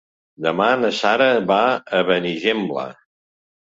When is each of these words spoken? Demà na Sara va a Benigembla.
Demà 0.45 0.69
na 0.85 0.91
Sara 1.01 1.29
va 1.53 1.61
a 2.01 2.03
Benigembla. 2.11 2.91